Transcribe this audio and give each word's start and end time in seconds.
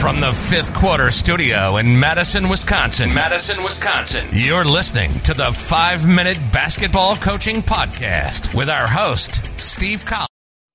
From 0.00 0.18
the 0.18 0.32
fifth 0.32 0.72
quarter 0.72 1.10
studio 1.10 1.76
in 1.76 2.00
Madison, 2.00 2.48
Wisconsin. 2.48 3.12
Madison, 3.12 3.62
Wisconsin. 3.62 4.26
You're 4.32 4.64
listening 4.64 5.12
to 5.20 5.34
the 5.34 5.52
five 5.52 6.08
minute 6.08 6.38
basketball 6.54 7.16
coaching 7.16 7.56
podcast 7.56 8.54
with 8.54 8.70
our 8.70 8.88
host, 8.88 9.60
Steve 9.60 10.06
Collins. 10.06 10.28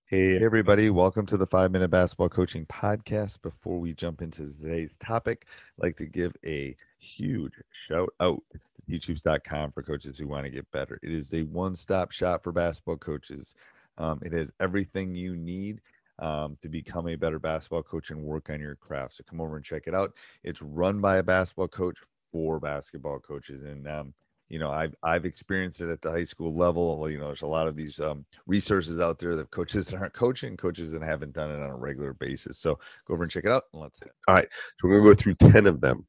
Hey, 0.06 0.38
everybody, 0.44 0.92
welcome 0.92 1.26
to 1.26 1.38
the 1.38 1.48
five 1.48 1.72
minute 1.72 1.90
basketball 1.90 2.30
coaching 2.30 2.68
podcast. 2.68 3.42
Before 3.42 3.80
we 3.80 3.94
jump 3.94 4.22
into 4.22 4.54
today's 4.62 4.92
topic, 5.04 5.48
I'd 5.80 5.84
like 5.84 5.98
to 5.98 6.06
give 6.06 6.36
a 6.46 6.76
huge 7.00 7.54
shout 7.88 8.14
out 8.20 8.44
to 8.52 8.60
teachhoops.com 8.88 9.72
for 9.72 9.82
coaches 9.82 10.20
who 10.20 10.28
want 10.28 10.46
to 10.46 10.52
get 10.52 10.70
better. 10.72 11.00
It 11.02 11.12
is 11.12 11.34
a 11.34 11.42
one 11.42 11.76
stop 11.76 12.12
shop 12.12 12.44
for 12.44 12.52
basketball 12.52 12.98
coaches. 12.98 13.56
Um, 13.98 14.20
it 14.24 14.34
has 14.34 14.52
everything 14.60 15.16
you 15.16 15.36
need 15.36 15.82
um, 16.20 16.58
to 16.62 16.70
become 16.70 17.08
a 17.08 17.16
better 17.16 17.40
basketball 17.40 17.84
coach 17.84 18.10
and 18.10 18.22
work 18.22 18.50
on 18.50 18.60
your 18.60 18.76
craft. 18.76 19.16
So 19.16 19.24
come 19.30 19.42
over 19.42 19.56
and 19.56 19.66
check 19.66 19.84
it 19.88 19.94
out. 19.94 20.14
It's 20.44 20.62
run 20.62 21.02
by 21.02 21.18
a 21.18 21.24
basketball 21.24 21.68
coach 21.68 21.98
for 22.32 22.60
basketball 22.60 23.20
coaches, 23.20 23.64
and 23.64 23.88
um, 23.88 24.14
you 24.50 24.60
know 24.60 24.72
I've 24.72 24.96
I've 25.04 25.26
experienced 25.26 25.82
it 25.82 25.90
at 25.90 26.02
the 26.02 26.12
high 26.12 26.24
school 26.24 26.56
level. 26.56 27.10
You 27.10 27.18
know, 27.18 27.28
there's 27.28 27.42
a 27.42 27.48
lot 27.48 27.68
of 27.68 27.76
these 27.76 28.00
um, 28.00 28.26
resources 28.46 29.00
out 29.00 29.20
there 29.20 29.36
that 29.36 29.52
coaches 29.52 29.88
that 29.88 29.98
aren't 30.02 30.14
coaching, 30.14 30.58
coaches 30.58 30.92
that 30.92 31.02
haven't 31.02 31.34
done 31.34 31.52
it 31.52 31.62
on 31.62 31.70
a 31.70 31.76
regular 31.76 32.14
basis. 32.14 32.60
So 32.60 32.80
go 33.06 33.14
over 33.14 33.24
and 33.24 33.32
check 33.32 33.46
it 33.46 33.52
out, 33.52 33.64
and 33.74 33.84
let's. 33.84 34.00
All 34.28 34.36
right, 34.36 34.48
so 34.52 34.88
we're 34.88 34.98
gonna 34.98 35.10
go 35.10 35.14
through 35.14 35.36
ten 35.36 35.66
of 35.68 35.82
them, 35.82 36.06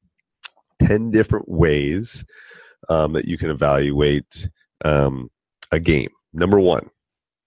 ten 0.80 1.10
different 1.10 1.48
ways 1.48 2.24
um, 2.88 3.12
that 3.12 3.26
you 3.26 3.38
can 3.38 3.50
evaluate 3.50 4.48
um, 4.84 5.30
a 5.72 5.80
game. 5.80 6.10
Number 6.32 6.60
one, 6.60 6.90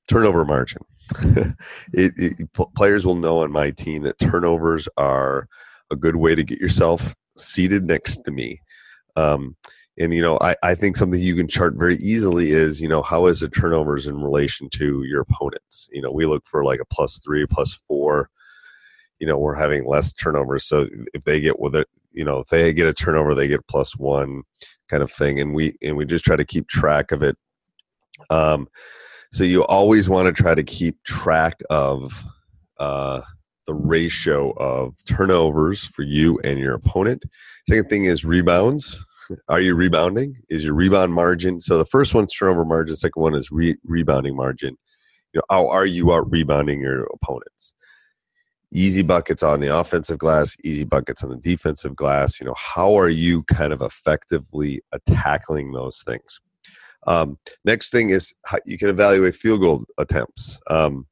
turnover 0.09 0.44
margin. 0.45 0.81
it, 1.93 2.13
it, 2.17 2.53
players 2.75 3.05
will 3.05 3.15
know 3.15 3.39
on 3.39 3.52
my 3.52 3.71
team 3.71 4.03
that 4.03 4.19
turnovers 4.19 4.88
are 4.97 5.47
a 5.91 5.95
good 5.95 6.15
way 6.15 6.35
to 6.35 6.43
get 6.43 6.59
yourself 6.59 7.15
seated 7.38 7.85
next 7.85 8.17
to 8.25 8.31
me. 8.31 8.61
Um, 9.15 9.55
and 9.97 10.13
you 10.13 10.21
know, 10.21 10.37
I, 10.39 10.55
I 10.63 10.75
think 10.75 10.95
something 10.95 11.19
you 11.19 11.35
can 11.35 11.47
chart 11.47 11.75
very 11.75 11.97
easily 11.97 12.52
is 12.52 12.81
you 12.81 12.87
know 12.87 13.02
how 13.02 13.25
is 13.25 13.41
the 13.41 13.49
turnovers 13.49 14.07
in 14.07 14.21
relation 14.21 14.69
to 14.75 15.03
your 15.03 15.21
opponents. 15.21 15.89
You 15.91 16.02
know, 16.02 16.11
we 16.11 16.25
look 16.25 16.47
for 16.47 16.63
like 16.63 16.80
a 16.80 16.85
plus 16.85 17.19
three, 17.19 17.45
plus 17.45 17.73
four. 17.73 18.30
You 19.19 19.27
know, 19.27 19.37
we're 19.37 19.55
having 19.55 19.85
less 19.85 20.13
turnovers, 20.13 20.63
so 20.63 20.87
if 21.13 21.25
they 21.25 21.41
get 21.41 21.59
with 21.59 21.75
it, 21.75 21.87
you 22.13 22.23
know, 22.23 22.37
if 22.37 22.47
they 22.47 22.71
get 22.71 22.87
a 22.87 22.93
turnover, 22.93 23.35
they 23.35 23.49
get 23.49 23.67
plus 23.67 23.97
one, 23.97 24.43
kind 24.87 25.03
of 25.03 25.11
thing, 25.11 25.41
and 25.41 25.53
we 25.53 25.75
and 25.81 25.97
we 25.97 26.05
just 26.05 26.23
try 26.23 26.37
to 26.37 26.45
keep 26.45 26.69
track 26.69 27.11
of 27.11 27.21
it. 27.21 27.37
Um, 28.30 28.69
so 29.31 29.44
you 29.44 29.63
always 29.66 30.09
want 30.09 30.33
to 30.33 30.44
try 30.44 30.55
to 30.55 30.63
keep 30.63 31.03
track 31.03 31.61
of 31.69 32.25
uh, 32.80 33.22
the 33.67 33.73
ratio 33.73 34.52
of 34.58 34.95
turnovers 35.05 35.86
for 35.86 36.02
you 36.02 36.39
and 36.44 36.58
your 36.58 36.73
opponent. 36.73 37.23
Second 37.67 37.89
thing 37.89 38.05
is 38.05 38.25
rebounds. 38.25 38.99
Are 39.47 39.61
you 39.61 39.75
rebounding? 39.75 40.38
Is 40.49 40.66
your 40.66 40.73
rebound 40.73 41.13
margin? 41.13 41.61
So 41.61 41.77
the 41.77 41.86
first 41.86 42.15
one's 42.15 42.33
turnover 42.33 42.65
margin. 42.65 42.95
Second 42.95 43.21
one 43.21 43.36
is 43.36 43.52
re- 43.52 43.77
rebounding 43.83 44.36
margin. 44.36 44.76
You 45.33 45.37
know, 45.37 45.43
how 45.52 45.67
are 45.67 45.86
you 45.86 46.11
out 46.11 46.30
rebounding 46.31 46.81
your 46.81 47.04
opponents? 47.14 47.75
Easy 48.73 49.04
buckets 49.04 49.43
on 49.43 49.59
the 49.59 49.75
offensive 49.75 50.17
glass, 50.17 50.55
easy 50.64 50.83
buckets 50.83 51.23
on 51.23 51.30
the 51.30 51.37
defensive 51.37 51.95
glass. 51.95 52.39
You 52.39 52.48
know, 52.48 52.55
how 52.55 52.95
are 52.98 53.09
you 53.09 53.43
kind 53.43 53.71
of 53.71 53.83
effectively 53.83 54.81
tackling 55.08 55.71
those 55.71 56.02
things? 56.02 56.39
Um, 57.08 57.37
next 57.65 57.92
thing 57.92 58.10
is 58.10 58.33
you 58.65 58.77
can 58.77 58.89
evaluate 58.89 59.36
field 59.36 59.61
goal 59.61 59.83
attempts. 59.98 60.60
Um, 60.70 61.08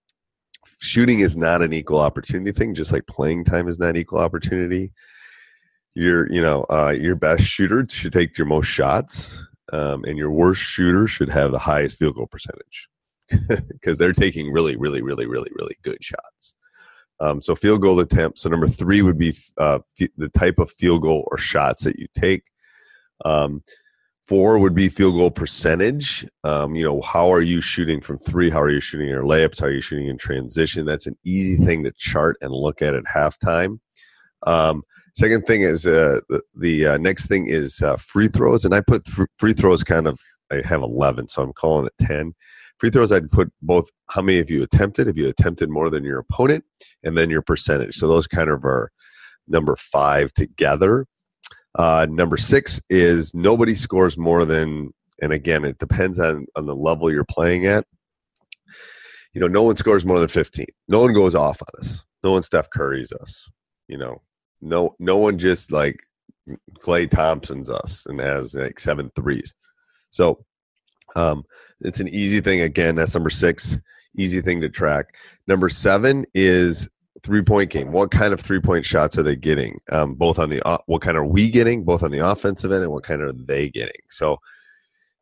shooting 0.79 1.21
is 1.21 1.37
not 1.37 1.61
an 1.61 1.73
equal 1.73 1.99
opportunity 1.99 2.51
thing, 2.51 2.75
just 2.75 2.91
like 2.91 3.07
playing 3.07 3.45
time 3.45 3.67
is 3.67 3.79
not 3.79 3.97
equal 3.97 4.19
opportunity. 4.19 4.91
Your, 5.95 6.31
you 6.31 6.41
know, 6.41 6.65
uh, 6.69 6.95
your 6.97 7.15
best 7.15 7.43
shooter 7.43 7.85
should 7.89 8.13
take 8.13 8.37
your 8.37 8.47
most 8.47 8.67
shots, 8.67 9.43
um, 9.73 10.03
and 10.03 10.17
your 10.17 10.31
worst 10.31 10.61
shooter 10.61 11.07
should 11.07 11.29
have 11.29 11.51
the 11.51 11.59
highest 11.59 11.97
field 11.97 12.15
goal 12.15 12.27
percentage 12.27 12.87
because 13.69 13.97
they're 13.97 14.11
taking 14.11 14.51
really, 14.51 14.75
really, 14.75 15.01
really, 15.01 15.25
really, 15.25 15.51
really 15.55 15.75
good 15.81 16.03
shots. 16.03 16.55
Um, 17.19 17.41
so 17.41 17.55
field 17.55 17.81
goal 17.81 17.99
attempts. 17.99 18.41
So 18.41 18.49
number 18.49 18.67
three 18.67 19.01
would 19.01 19.17
be 19.17 19.35
uh, 19.57 19.79
f- 19.99 20.09
the 20.17 20.29
type 20.29 20.59
of 20.59 20.69
field 20.69 21.01
goal 21.01 21.27
or 21.31 21.37
shots 21.37 21.83
that 21.83 21.97
you 21.97 22.07
take. 22.15 22.43
Um, 23.25 23.63
Four 24.27 24.59
would 24.59 24.75
be 24.75 24.89
field 24.89 25.15
goal 25.15 25.31
percentage. 25.31 26.27
Um, 26.43 26.75
you 26.75 26.83
know, 26.83 27.01
how 27.01 27.31
are 27.31 27.41
you 27.41 27.61
shooting 27.61 28.01
from 28.01 28.17
three? 28.17 28.49
How 28.49 28.61
are 28.61 28.69
you 28.69 28.81
shooting 28.81 29.07
your 29.07 29.23
layups? 29.23 29.61
How 29.61 29.67
are 29.67 29.71
you 29.71 29.79
shooting 29.79 30.07
in 30.07 30.17
transition? 30.17 30.85
That's 30.85 31.07
an 31.07 31.17
easy 31.23 31.63
thing 31.63 31.85
to 31.85 31.93
chart 31.97 32.35
and 32.41 32.51
look 32.51 32.81
at 32.81 32.93
at 32.93 33.05
halftime. 33.05 33.79
Um, 34.45 34.83
second 35.15 35.45
thing 35.45 35.61
is 35.61 35.87
uh, 35.87 36.19
the, 36.27 36.41
the 36.59 36.85
uh, 36.87 36.97
next 36.97 37.27
thing 37.27 37.47
is 37.47 37.81
uh, 37.81 37.95
free 37.95 38.27
throws, 38.27 38.65
and 38.65 38.75
I 38.75 38.81
put 38.81 39.05
th- 39.05 39.29
free 39.37 39.53
throws 39.53 39.83
kind 39.83 40.07
of. 40.07 40.19
I 40.51 40.61
have 40.65 40.81
eleven, 40.81 41.27
so 41.29 41.41
I'm 41.41 41.53
calling 41.53 41.87
it 41.87 42.05
ten. 42.05 42.33
Free 42.79 42.89
throws, 42.89 43.11
I'd 43.11 43.31
put 43.31 43.51
both 43.61 43.89
how 44.09 44.21
many 44.21 44.39
of 44.39 44.49
you 44.49 44.61
attempted, 44.61 45.07
if 45.07 45.17
you 45.17 45.27
attempted 45.29 45.69
more 45.69 45.89
than 45.89 46.03
your 46.03 46.19
opponent, 46.19 46.63
and 47.03 47.17
then 47.17 47.29
your 47.29 47.41
percentage. 47.41 47.95
So 47.95 48.07
those 48.07 48.27
kind 48.27 48.49
of 48.49 48.63
are 48.65 48.91
number 49.47 49.75
five 49.77 50.33
together. 50.33 51.05
Uh, 51.75 52.07
number 52.09 52.37
six 52.37 52.81
is 52.89 53.33
nobody 53.33 53.75
scores 53.75 54.17
more 54.17 54.45
than, 54.45 54.91
and 55.21 55.31
again, 55.31 55.63
it 55.65 55.77
depends 55.77 56.19
on, 56.19 56.45
on 56.55 56.65
the 56.65 56.75
level 56.75 57.11
you're 57.11 57.25
playing 57.25 57.65
at. 57.65 57.85
You 59.33 59.41
know, 59.41 59.47
no 59.47 59.63
one 59.63 59.75
scores 59.75 60.05
more 60.05 60.19
than 60.19 60.27
15. 60.27 60.65
No 60.89 61.01
one 61.01 61.13
goes 61.13 61.35
off 61.35 61.61
on 61.61 61.81
us. 61.81 62.05
No 62.23 62.31
one 62.31 62.43
Steph 62.43 62.69
Curry's 62.71 63.11
us. 63.11 63.47
You 63.87 63.97
know, 63.97 64.21
no 64.61 64.95
no 64.99 65.17
one 65.17 65.37
just 65.37 65.71
like 65.71 65.99
Klay 66.79 67.09
Thompson's 67.09 67.69
us 67.69 68.05
and 68.07 68.19
has 68.19 68.55
like 68.55 68.79
seven 68.79 69.11
threes. 69.15 69.53
So 70.11 70.43
um, 71.15 71.43
it's 71.81 71.99
an 71.99 72.07
easy 72.07 72.41
thing. 72.41 72.61
Again, 72.61 72.95
that's 72.95 73.13
number 73.13 73.29
six. 73.29 73.77
Easy 74.17 74.41
thing 74.41 74.61
to 74.61 74.69
track. 74.69 75.15
Number 75.47 75.69
seven 75.69 76.25
is 76.33 76.89
three 77.27 77.41
point 77.41 77.69
game. 77.69 77.91
What 77.91 78.09
kind 78.09 78.33
of 78.33 78.39
three 78.39 78.61
point 78.61 78.85
shots 78.85 79.17
are 79.17 79.23
they 79.23 79.35
getting? 79.35 79.77
Um, 79.91 80.15
both 80.15 80.39
on 80.39 80.49
the 80.49 80.61
what 80.85 81.01
kind 81.01 81.17
are 81.17 81.25
we 81.25 81.49
getting? 81.49 81.83
Both 81.83 82.01
on 82.01 82.11
the 82.11 82.25
offensive 82.25 82.71
end 82.71 82.83
and 82.83 82.91
what 82.91 83.03
kind 83.03 83.21
are 83.21 83.33
they 83.33 83.69
getting? 83.69 84.01
So 84.09 84.37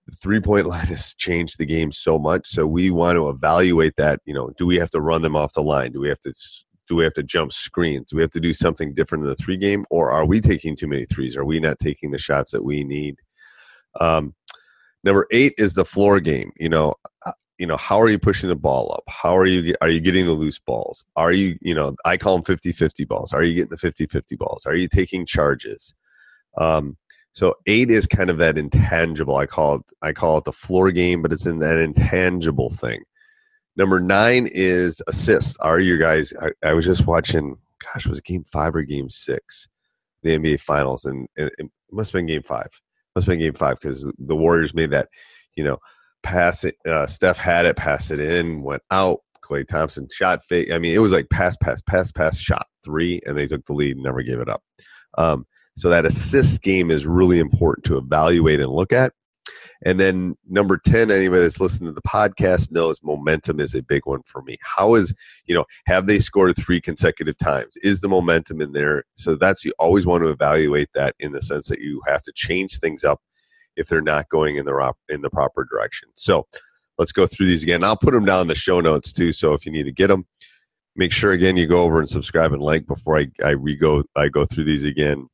the 0.05 0.15
three 0.15 0.39
point 0.39 0.67
line 0.73 0.85
has 0.85 1.15
changed 1.15 1.57
the 1.57 1.65
game 1.65 1.91
so 1.91 2.19
much. 2.19 2.47
So 2.47 2.67
we 2.67 2.91
want 2.91 3.15
to 3.15 3.27
evaluate 3.29 3.95
that. 3.95 4.19
You 4.25 4.35
know, 4.35 4.51
do 4.55 4.67
we 4.67 4.77
have 4.77 4.91
to 4.91 5.01
run 5.01 5.23
them 5.23 5.35
off 5.35 5.53
the 5.53 5.63
line? 5.63 5.93
Do 5.93 5.99
we 5.99 6.07
have 6.07 6.19
to 6.19 6.33
do 6.87 6.95
we 6.95 7.03
have 7.03 7.15
to 7.15 7.23
jump 7.23 7.51
screens? 7.51 8.11
Do 8.11 8.17
we 8.17 8.21
have 8.21 8.31
to 8.31 8.39
do 8.39 8.53
something 8.53 8.93
different 8.93 9.23
in 9.23 9.29
the 9.31 9.35
three 9.35 9.57
game, 9.57 9.83
or 9.89 10.11
are 10.11 10.25
we 10.25 10.39
taking 10.39 10.75
too 10.75 10.87
many 10.87 11.05
threes? 11.05 11.35
Are 11.35 11.45
we 11.45 11.59
not 11.59 11.79
taking 11.79 12.11
the 12.11 12.19
shots 12.19 12.51
that 12.51 12.63
we 12.63 12.83
need? 12.83 13.15
Um, 13.99 14.35
number 15.03 15.25
eight 15.31 15.55
is 15.57 15.73
the 15.73 15.85
floor 15.85 16.19
game. 16.19 16.51
You 16.57 16.69
know, 16.69 16.93
you 17.57 17.65
know 17.65 17.77
how 17.77 17.99
are 17.99 18.09
you 18.09 18.19
pushing 18.19 18.49
the 18.49 18.55
ball 18.55 18.93
up? 18.93 19.03
How 19.07 19.35
are 19.35 19.45
you 19.45 19.75
are 19.81 19.89
you 19.89 19.99
getting 19.99 20.25
the 20.25 20.33
loose 20.33 20.59
balls? 20.59 21.05
Are 21.15 21.31
you 21.31 21.57
you 21.61 21.73
know 21.73 21.95
i 22.05 22.17
call 22.17 22.37
them 22.37 22.43
50-50 22.43 23.07
balls. 23.07 23.33
Are 23.33 23.43
you 23.43 23.53
getting 23.55 23.69
the 23.69 23.77
50-50 23.77 24.37
balls? 24.37 24.65
Are 24.65 24.75
you 24.75 24.87
taking 24.87 25.25
charges? 25.25 25.93
Um, 26.57 26.97
so 27.33 27.55
eight 27.67 27.91
is 27.91 28.07
kind 28.07 28.29
of 28.29 28.37
that 28.37 28.57
intangible 28.57 29.35
i 29.35 29.45
call 29.45 29.75
it 29.75 29.81
i 30.01 30.13
call 30.13 30.37
it 30.37 30.45
the 30.45 30.53
floor 30.53 30.89
game 30.91 31.21
but 31.21 31.33
it's 31.33 31.45
in 31.45 31.59
that 31.59 31.77
intangible 31.77 32.69
thing. 32.69 33.01
Number 33.77 33.99
nine 33.99 34.47
is 34.51 35.01
assists. 35.07 35.57
Are 35.59 35.79
you 35.79 35.97
guys 35.97 36.33
i, 36.41 36.51
I 36.63 36.73
was 36.73 36.85
just 36.85 37.07
watching 37.07 37.55
gosh 37.83 38.05
was 38.07 38.19
it 38.19 38.25
game 38.25 38.43
five 38.43 38.75
or 38.75 38.83
game 38.83 39.09
six? 39.09 39.69
The 40.23 40.37
nba 40.37 40.59
finals 40.59 41.05
and, 41.05 41.27
and 41.37 41.51
it 41.57 41.69
must 41.91 42.11
have 42.11 42.19
been 42.19 42.25
game 42.25 42.43
five. 42.43 42.69
Must 43.15 43.27
have 43.27 43.33
been 43.33 43.39
game 43.39 43.53
five 43.53 43.79
because 43.79 44.11
the 44.17 44.35
warriors 44.35 44.73
made 44.73 44.91
that 44.91 45.07
you 45.55 45.63
know 45.63 45.77
pass 46.25 46.63
it. 46.63 46.75
Uh, 46.85 47.05
Steph 47.05 47.37
had 47.37 47.65
it, 47.65 47.77
pass 47.77 48.11
it 48.11 48.19
in, 48.19 48.63
went 48.63 48.81
out. 48.91 49.19
Klay 49.43 49.65
Thompson 49.65 50.07
shot 50.11 50.43
fake. 50.43 50.71
I 50.71 50.79
mean, 50.79 50.95
it 50.95 50.99
was 50.99 51.11
like 51.11 51.29
pass, 51.29 51.55
pass, 51.61 51.81
pass, 51.83 52.11
pass, 52.11 52.39
shot 52.39 52.65
three, 52.83 53.21
and 53.27 53.37
they 53.37 53.45
took 53.45 53.63
the 53.67 53.73
lead 53.73 53.95
and 53.95 54.03
never 54.03 54.23
gave 54.23 54.39
it 54.39 54.49
up. 54.49 54.63
Um, 55.19 55.45
so 55.77 55.89
that 55.89 56.05
assist 56.05 56.63
game 56.63 56.89
is 56.89 57.05
really 57.05 57.37
important 57.37 57.85
to 57.85 57.97
evaluate 57.97 58.59
and 58.59 58.71
look 58.71 58.91
at. 58.91 59.13
And 59.85 59.99
then 59.99 60.35
number 60.49 60.77
10, 60.77 61.11
anybody 61.11 61.41
that's 61.43 61.61
listening 61.61 61.89
to 61.89 61.93
the 61.93 62.01
podcast 62.01 62.71
knows 62.71 62.99
momentum 63.03 63.59
is 63.59 63.75
a 63.75 63.83
big 63.83 64.01
one 64.05 64.21
for 64.25 64.41
me. 64.41 64.57
How 64.61 64.95
is, 64.95 65.13
you 65.45 65.53
know, 65.53 65.65
have 65.85 66.07
they 66.07 66.17
scored 66.17 66.55
three 66.55 66.81
consecutive 66.81 67.37
times? 67.37 67.77
Is 67.83 68.01
the 68.01 68.07
momentum 68.07 68.61
in 68.61 68.71
there? 68.71 69.03
So 69.15 69.35
that's, 69.35 69.63
you 69.63 69.73
always 69.77 70.07
want 70.07 70.23
to 70.23 70.29
evaluate 70.29 70.89
that 70.95 71.13
in 71.19 71.33
the 71.33 71.41
sense 71.41 71.67
that 71.67 71.81
you 71.81 72.01
have 72.07 72.23
to 72.23 72.31
change 72.33 72.79
things 72.79 73.03
up 73.03 73.21
if 73.75 73.87
they're 73.87 74.01
not 74.01 74.29
going 74.29 74.57
in 74.57 74.65
the, 74.65 74.93
in 75.09 75.21
the 75.21 75.29
proper 75.29 75.65
direction. 75.69 76.09
So 76.15 76.47
let's 76.97 77.11
go 77.11 77.25
through 77.25 77.47
these 77.47 77.63
again. 77.63 77.83
I'll 77.83 77.97
put 77.97 78.13
them 78.13 78.25
down 78.25 78.41
in 78.41 78.47
the 78.47 78.55
show 78.55 78.79
notes 78.79 79.13
too. 79.13 79.31
So 79.31 79.53
if 79.53 79.65
you 79.65 79.71
need 79.71 79.83
to 79.83 79.91
get 79.91 80.07
them, 80.07 80.25
make 80.95 81.11
sure 81.11 81.33
again 81.33 81.57
you 81.57 81.67
go 81.67 81.83
over 81.83 81.99
and 81.99 82.09
subscribe 82.09 82.53
and 82.53 82.61
like 82.61 82.87
before 82.87 83.17
I, 83.19 83.27
I 83.43 83.49
re-go 83.51 84.03
I 84.15 84.29
go 84.29 84.45
through 84.45 84.65
these 84.65 84.83
again. 84.83 85.27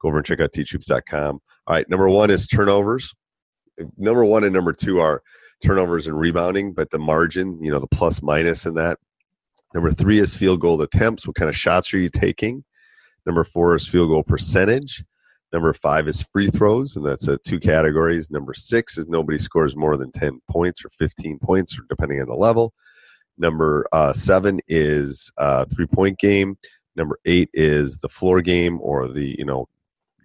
Go 0.00 0.08
over 0.08 0.18
and 0.18 0.26
check 0.26 0.40
out 0.40 0.52
teachhoops.com. 0.52 1.40
All 1.66 1.74
right, 1.76 1.88
number 1.88 2.08
one 2.08 2.30
is 2.30 2.46
turnovers. 2.46 3.14
Number 3.96 4.24
one 4.24 4.44
and 4.44 4.52
number 4.52 4.72
two 4.72 5.00
are 5.00 5.22
turnovers 5.62 6.06
and 6.06 6.18
rebounding, 6.18 6.72
but 6.72 6.90
the 6.90 6.98
margin, 6.98 7.58
you 7.62 7.70
know, 7.70 7.78
the 7.78 7.86
plus 7.88 8.22
minus 8.22 8.66
in 8.66 8.74
that. 8.74 8.98
Number 9.72 9.90
three 9.90 10.20
is 10.20 10.36
field 10.36 10.60
goal 10.60 10.80
attempts. 10.82 11.26
What 11.26 11.36
kind 11.36 11.48
of 11.48 11.56
shots 11.56 11.92
are 11.92 11.98
you 11.98 12.08
taking? 12.08 12.64
Number 13.26 13.42
four 13.44 13.74
is 13.74 13.88
field 13.88 14.10
goal 14.10 14.22
percentage. 14.22 15.02
Number 15.54 15.72
five 15.72 16.08
is 16.08 16.20
free 16.20 16.50
throws, 16.50 16.96
and 16.96 17.06
that's 17.06 17.28
uh, 17.28 17.36
two 17.46 17.60
categories. 17.60 18.28
Number 18.28 18.54
six 18.54 18.98
is 18.98 19.06
nobody 19.06 19.38
scores 19.38 19.76
more 19.76 19.96
than 19.96 20.10
10 20.10 20.40
points 20.50 20.84
or 20.84 20.88
15 20.88 21.38
points, 21.38 21.78
depending 21.88 22.20
on 22.20 22.26
the 22.26 22.34
level. 22.34 22.74
Number 23.38 23.86
uh, 23.92 24.12
seven 24.12 24.58
is 24.66 25.30
uh, 25.38 25.64
three 25.66 25.86
point 25.86 26.18
game. 26.18 26.56
Number 26.96 27.20
eight 27.24 27.50
is 27.54 27.98
the 27.98 28.08
floor 28.08 28.40
game 28.40 28.80
or 28.82 29.06
the 29.06 29.36
you 29.38 29.44
know 29.44 29.68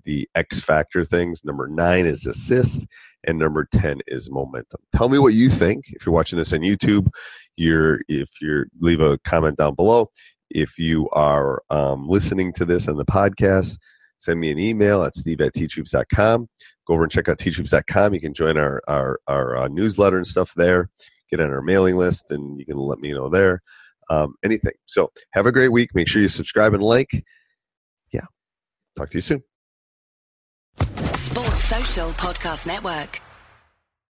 the 0.03 0.27
X 0.33 0.61
factor 0.61 1.05
things. 1.05 1.45
Number 1.45 1.67
nine 1.67 2.07
is 2.07 2.25
assists, 2.25 2.87
and 3.27 3.37
number 3.37 3.67
ten 3.71 3.99
is 4.07 4.31
momentum. 4.31 4.81
Tell 4.95 5.09
me 5.09 5.19
what 5.19 5.35
you 5.35 5.47
think. 5.49 5.85
If 5.89 6.07
you're 6.07 6.15
watching 6.15 6.39
this 6.39 6.53
on 6.53 6.61
YouTube, 6.61 7.07
you're 7.55 8.01
if 8.07 8.29
you're 8.41 8.65
leave 8.79 8.99
a 8.99 9.19
comment 9.19 9.59
down 9.59 9.75
below. 9.75 10.09
If 10.49 10.79
you 10.79 11.07
are 11.11 11.61
um, 11.69 12.09
listening 12.09 12.51
to 12.53 12.65
this 12.65 12.87
on 12.87 12.97
the 12.97 13.05
podcast, 13.05 13.77
send 14.19 14.39
me 14.39 14.51
an 14.51 14.59
email 14.59 15.03
at 15.03 15.15
steve 15.15 15.41
at 15.41 15.53
teachhoops.com. 15.53 16.47
Go 16.87 16.93
over 16.93 17.03
and 17.03 17.11
check 17.11 17.27
out 17.27 17.37
teachhoops.com. 17.37 18.13
You 18.13 18.21
can 18.21 18.33
join 18.33 18.57
our 18.57 18.81
our, 18.87 19.19
our 19.27 19.57
uh, 19.57 19.67
newsletter 19.67 20.17
and 20.17 20.27
stuff 20.27 20.53
there 20.55 20.89
get 21.29 21.39
on 21.39 21.51
our 21.51 21.61
mailing 21.61 21.97
list, 21.97 22.31
and 22.31 22.59
you 22.59 22.65
can 22.65 22.77
let 22.77 22.99
me 22.99 23.13
know 23.13 23.29
there. 23.29 23.61
Um, 24.09 24.35
anything. 24.43 24.73
So 24.85 25.11
have 25.33 25.45
a 25.45 25.51
great 25.51 25.71
week. 25.71 25.93
Make 25.93 26.07
sure 26.07 26.21
you 26.21 26.27
subscribe 26.27 26.73
and 26.73 26.81
like. 26.81 27.23
Yeah. 28.11 28.25
Talk 28.97 29.09
to 29.11 29.17
you 29.17 29.21
soon. 29.21 29.43
Sports 30.79 31.63
Social 31.65 32.09
Podcast 32.11 32.65
Network. 32.65 33.21